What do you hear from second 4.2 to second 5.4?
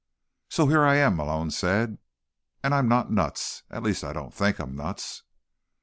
think I'm nuts."